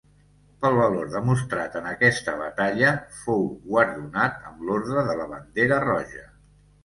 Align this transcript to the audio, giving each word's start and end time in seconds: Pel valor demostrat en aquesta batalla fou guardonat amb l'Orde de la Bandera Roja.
Pel 0.61 0.77
valor 0.77 1.09
demostrat 1.15 1.75
en 1.81 1.89
aquesta 1.89 2.33
batalla 2.39 2.93
fou 3.19 3.45
guardonat 3.67 4.41
amb 4.53 4.65
l'Orde 4.69 5.05
de 5.11 5.19
la 5.23 5.29
Bandera 5.35 5.79
Roja. 5.85 6.27